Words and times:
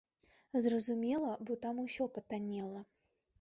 Зразумела, 0.65 1.31
бо 1.49 1.59
там 1.67 1.83
усё 1.85 2.09
патаннела. 2.17 2.81